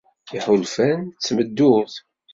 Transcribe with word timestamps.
Iḥulfan 0.37 0.99
d 1.07 1.17
tmeddurt. 1.25 1.95